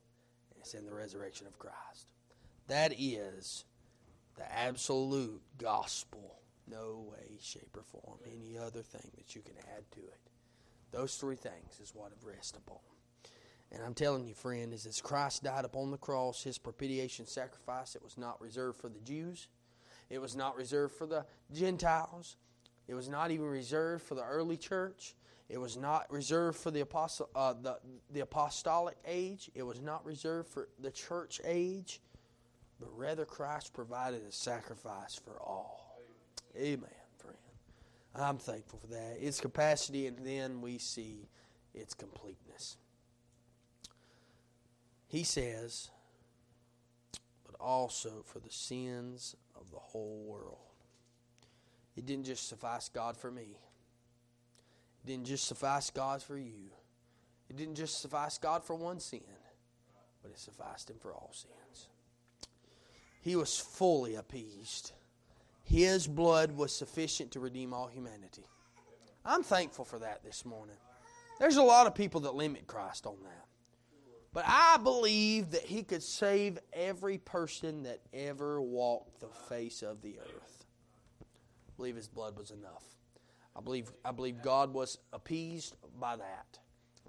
[0.54, 2.08] and it's in the resurrection of Christ.
[2.68, 3.66] That is
[4.38, 6.40] the absolute gospel.
[6.72, 10.20] No way, shape, or form, any other thing that you can add to it.
[10.92, 12.80] Those three things is what it rests upon.
[13.72, 17.96] And I'm telling you, friend, is as Christ died upon the cross, his propitiation sacrifice,
[17.96, 19.48] it was not reserved for the Jews.
[20.10, 22.38] It was not reserved for the Gentiles.
[22.88, 25.16] It was not even reserved for the early church.
[25.50, 27.78] It was not reserved for the, apostle, uh, the,
[28.12, 29.50] the apostolic age.
[29.54, 32.02] It was not reserved for the church age.
[32.80, 36.00] But rather, Christ provided a sacrifice for all.
[36.56, 36.90] Amen.
[38.20, 39.18] I'm thankful for that.
[39.20, 41.30] Its capacity, and then we see
[41.74, 42.78] its completeness.
[45.08, 45.90] He says,
[47.46, 50.58] but also for the sins of the whole world.
[51.96, 53.58] It didn't just suffice God for me.
[55.00, 56.72] It didn't just suffice God for you.
[57.50, 59.22] It didn't just suffice God for one sin,
[60.22, 61.88] but it sufficed Him for all sins.
[63.22, 64.92] He was fully appeased
[65.68, 68.46] his blood was sufficient to redeem all humanity.
[69.26, 70.78] I'm thankful for that this morning.
[71.40, 73.46] There's a lot of people that limit Christ on that.
[74.34, 80.02] But I believe that he could save every person that ever walked the face of
[80.02, 80.66] the earth.
[81.22, 82.84] I believe his blood was enough.
[83.56, 86.60] I believe I believe God was appeased by that.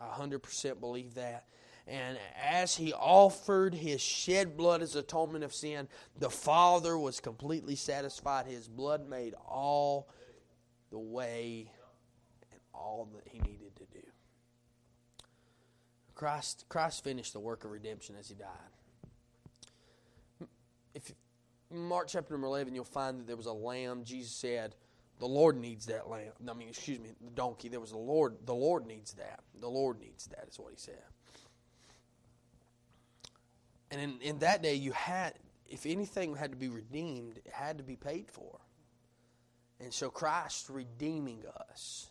[0.01, 1.45] I 100% believe that.
[1.89, 7.77] And as he offered his shed blood as atonement of sin, the Father was completely
[7.77, 8.47] satisfied.
[8.47, 10.09] His blood made all
[10.91, 11.71] the way
[12.53, 14.07] and all that he needed to do.
[16.15, 18.49] Christ, Christ finished the work of redemption as he died.
[20.95, 21.13] If
[21.71, 24.05] Mark chapter number 11, you'll find that there was a lamb.
[24.05, 24.75] Jesus said,
[25.21, 26.33] the Lord needs that lamb.
[26.49, 27.69] I mean, excuse me, the donkey.
[27.69, 28.37] There was the Lord.
[28.45, 29.41] The Lord needs that.
[29.61, 31.03] The Lord needs that, is what he said.
[33.91, 35.35] And in, in that day, you had,
[35.69, 38.61] if anything had to be redeemed, it had to be paid for.
[39.81, 42.11] And so Christ redeeming us,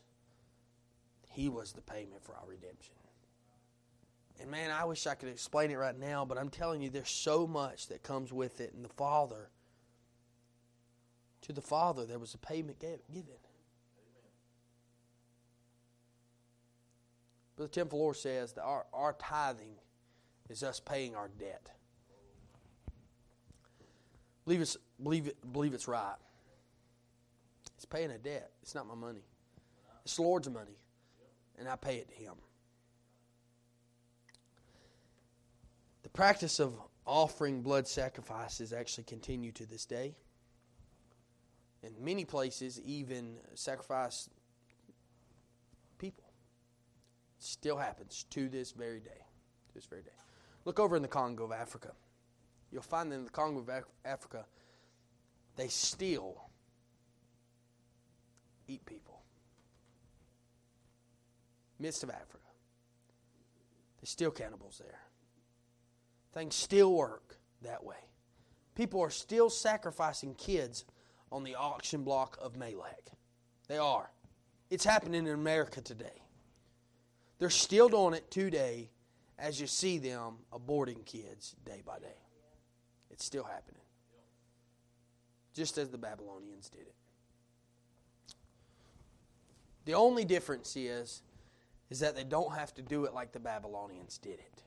[1.29, 2.93] He was the payment for our redemption.
[4.39, 7.09] And man, I wish I could explain it right now, but I'm telling you, there's
[7.09, 8.73] so much that comes with it.
[8.73, 9.49] And the Father,
[11.41, 12.99] to the Father, there was a payment given.
[17.55, 19.75] But the temple Lord says that our, our tithing
[20.49, 21.69] is us paying our debt.
[24.45, 26.15] Believe it's, believe, it, believe it's right.
[27.75, 28.51] It's paying a debt.
[28.61, 29.25] It's not my money.
[30.05, 30.77] It's the Lord's money.
[31.59, 32.33] And I pay it to Him.
[36.03, 36.73] The practice of
[37.05, 40.15] offering blood sacrifices actually continue to this day.
[41.83, 44.29] In many places, even sacrifice
[45.97, 46.23] people.
[47.39, 49.25] Still happens to this very day.
[49.67, 50.11] To this very day.
[50.67, 51.93] Look over in the Congo of Africa.
[52.73, 53.69] You'll find in the Congo of
[54.03, 54.45] Africa,
[55.55, 56.41] they still
[58.67, 59.21] eat people.
[61.79, 62.49] Midst of Africa.
[64.01, 64.99] There's still cannibals there.
[66.33, 68.03] Things still work that way.
[68.75, 70.83] People are still sacrificing kids
[71.31, 73.11] on the auction block of Molech.
[73.69, 74.11] They are.
[74.69, 76.23] It's happening in America today.
[77.39, 78.89] They're still doing it today
[79.39, 82.21] as you see them aborting kids day by day.
[83.11, 83.81] It's still happening.
[85.53, 86.95] Just as the Babylonians did it.
[89.85, 91.21] The only difference is
[91.89, 94.63] is that they don't have to do it like the Babylonians did it.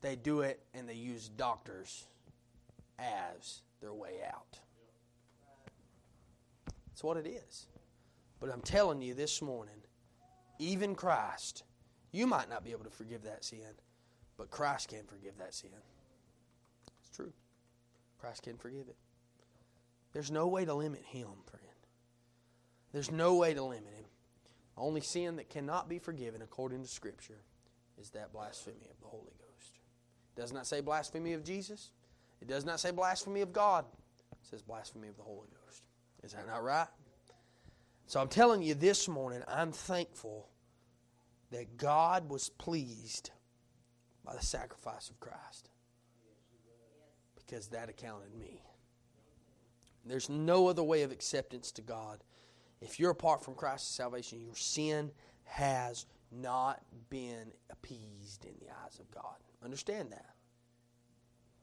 [0.00, 2.06] They do it and they use doctors
[2.98, 4.58] as their way out.
[6.88, 7.68] That's what it is.
[8.40, 9.74] But I'm telling you this morning,
[10.58, 11.62] even Christ
[12.12, 13.74] you might not be able to forgive that sin,
[14.36, 15.70] but Christ can forgive that sin.
[17.00, 17.32] It's true.
[18.18, 18.96] Christ can forgive it.
[20.12, 21.64] There's no way to limit Him, friend.
[22.92, 24.06] There's no way to limit Him.
[24.76, 27.42] Only sin that cannot be forgiven according to Scripture
[28.00, 29.78] is that blasphemy of the Holy Ghost.
[30.36, 31.90] It does not say blasphemy of Jesus.
[32.40, 33.84] It does not say blasphemy of God.
[34.32, 35.82] It says blasphemy of the Holy Ghost.
[36.22, 36.86] Is that not right?
[38.06, 40.48] So I'm telling you this morning, I'm thankful
[41.50, 43.30] that God was pleased
[44.24, 45.70] by the sacrifice of Christ
[47.36, 48.62] because that accounted me.
[50.04, 52.22] There's no other way of acceptance to God.
[52.80, 55.10] If you're apart from Christ's salvation, your sin
[55.44, 59.36] has not been appeased in the eyes of God.
[59.64, 60.34] Understand that.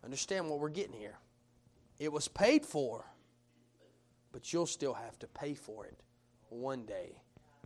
[0.04, 1.18] Understand what we're getting here.
[1.98, 3.06] It was paid for,
[4.32, 6.00] but you'll still have to pay for it
[6.50, 7.22] one day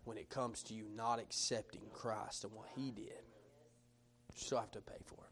[0.10, 3.03] when it comes to you not accepting Christ and what He did.
[4.34, 5.30] You still have to pay for it.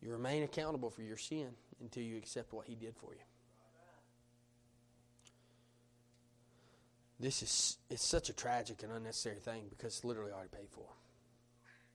[0.00, 1.48] You remain accountable for your sin
[1.82, 3.20] until you accept what He did for you.
[7.20, 10.86] This is it's such a tragic and unnecessary thing because it's literally already paid for.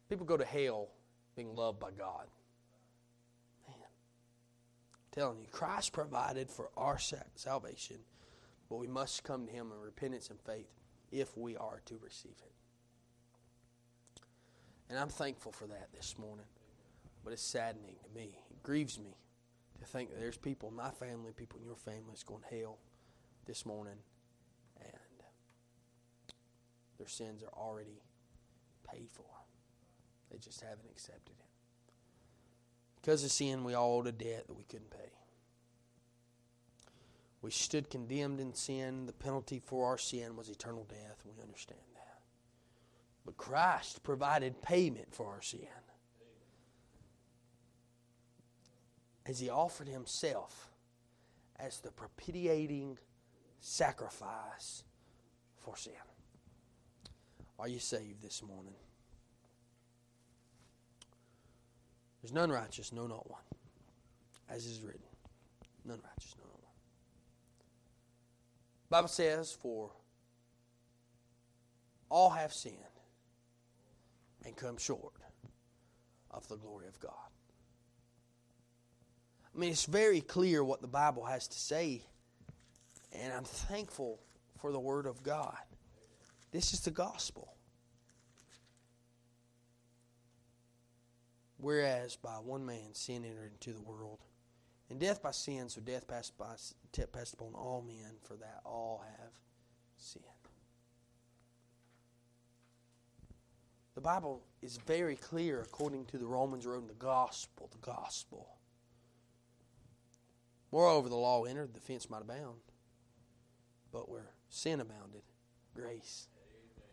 [0.09, 0.89] People go to hell
[1.35, 2.27] being loved by God.
[3.67, 7.97] Man, I'm telling you, Christ provided for our salvation,
[8.69, 10.67] but we must come to Him in repentance and faith
[11.13, 12.51] if we are to receive it.
[14.89, 16.45] And I'm thankful for that this morning.
[17.23, 18.37] But it's saddening to me.
[18.51, 19.15] It grieves me
[19.79, 22.55] to think that there's people in my family, people in your family that's going to
[22.55, 22.79] hell
[23.45, 23.97] this morning
[24.79, 25.23] and
[26.97, 28.01] their sins are already
[28.89, 29.25] paid for.
[30.31, 31.93] They just haven't accepted it.
[33.01, 35.11] Because of sin, we all owed a debt that we couldn't pay.
[37.43, 39.05] We stood condemned in sin.
[39.05, 42.21] The penalty for our sin was eternal death, we understand that.
[43.25, 45.67] But Christ provided payment for our sin.
[49.25, 50.71] As He offered Himself
[51.59, 52.97] as the propitiating
[53.59, 54.83] sacrifice
[55.57, 55.93] for sin.
[57.59, 58.75] Are you saved this morning?
[62.21, 63.41] There's none righteous, no, not one.
[64.49, 65.01] As is written,
[65.85, 66.52] none righteous, no.
[68.93, 69.89] Bible says, for
[72.09, 72.77] all have sinned
[74.45, 75.15] and come short
[76.29, 77.11] of the glory of God.
[79.43, 82.03] I mean, it's very clear what the Bible has to say,
[83.11, 84.19] and I'm thankful
[84.59, 85.57] for the Word of God.
[86.51, 87.51] This is the gospel.
[91.57, 94.19] Whereas by one man sin entered into the world,
[94.93, 96.53] and death by sin, so death passed, by,
[97.11, 99.31] passed upon all men, for that all have
[99.97, 100.23] sinned.
[103.95, 108.47] The Bible is very clear according to the Romans road, the gospel, the gospel.
[110.71, 112.59] Moreover, the law entered, the fence might abound.
[113.91, 115.23] But where sin abounded,
[115.73, 116.27] grace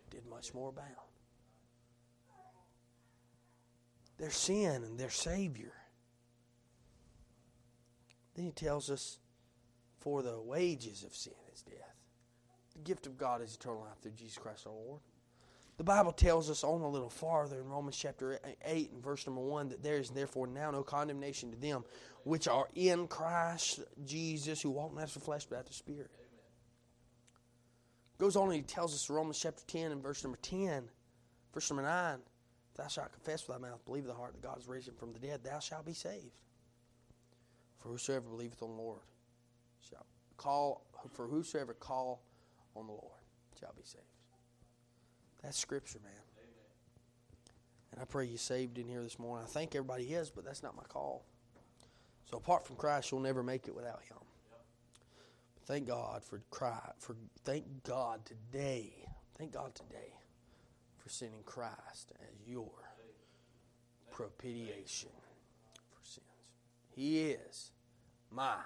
[0.08, 0.88] did much more abound.
[4.16, 5.74] Their sin and their Savior.
[8.40, 9.18] Then he tells us,
[9.98, 11.94] for the wages of sin is death.
[12.72, 15.00] The gift of God is eternal life through Jesus Christ our Lord.
[15.76, 19.42] The Bible tells us on a little farther in Romans chapter 8 and verse number
[19.42, 21.84] 1 that there is therefore now no condemnation to them
[22.24, 26.10] which are in Christ Jesus, who walk not after the flesh but after the Spirit.
[28.16, 30.84] Goes on and he tells us in Romans chapter 10 and verse number 10,
[31.52, 32.18] verse number 9,
[32.76, 34.94] Thou shalt confess with thy mouth, believe in the heart that God is raised him
[34.94, 36.40] from the dead, thou shalt be saved.
[37.80, 39.00] For whosoever believeth on the Lord
[39.88, 40.06] shall
[40.36, 42.22] call, for whosoever call
[42.76, 43.20] on the Lord
[43.58, 44.04] shall be saved.
[45.42, 46.12] That's scripture, man.
[47.92, 49.44] And I pray you saved in here this morning.
[49.48, 51.24] I think everybody is, but that's not my call.
[52.30, 54.18] So apart from Christ, you'll never make it without Him.
[55.64, 56.94] Thank God for Christ.
[56.98, 58.92] For thank God today.
[59.36, 60.14] Thank God today
[60.98, 62.70] for sending Christ as your
[64.12, 65.10] propitiation.
[66.94, 67.70] He is
[68.30, 68.56] my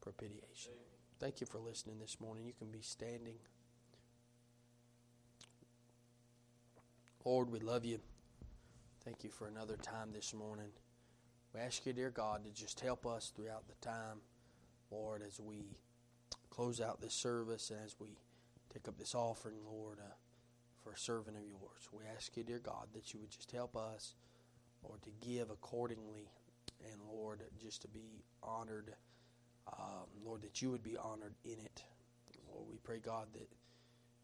[0.00, 0.72] propitiation.
[1.18, 2.44] Thank you for listening this morning.
[2.44, 3.36] You can be standing.
[7.24, 8.00] Lord, we love you.
[9.04, 10.70] Thank you for another time this morning.
[11.54, 14.18] We ask you, dear God, to just help us throughout the time,
[14.90, 15.76] Lord, as we
[16.50, 18.08] close out this service and as we
[18.72, 20.14] take up this offering, Lord, uh,
[20.82, 21.88] for a servant of yours.
[21.92, 24.14] We ask you, dear God, that you would just help us,
[24.82, 26.30] Lord, to give accordingly,
[26.90, 28.94] and Lord, just to be honored.
[29.72, 31.84] Um, Lord, that you would be honored in it.
[32.50, 33.48] Lord, we pray, God, that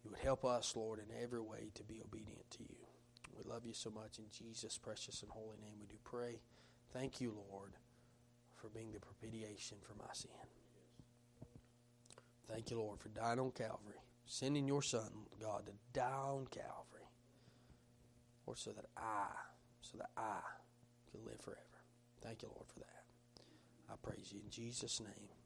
[0.03, 2.85] you would help us, Lord, in every way to be obedient to you.
[3.37, 4.19] We love you so much.
[4.19, 6.41] In Jesus' precious and holy name, we do pray.
[6.93, 7.73] Thank you, Lord,
[8.55, 10.31] for being the propitiation for my sin.
[12.51, 17.07] Thank you, Lord, for dying on Calvary, sending your Son, God, to die on Calvary,
[18.45, 19.27] or so that I,
[19.81, 20.39] so that I
[21.11, 21.68] can live forever.
[22.21, 23.03] Thank you, Lord, for that.
[23.89, 25.38] I praise you in Jesus' name.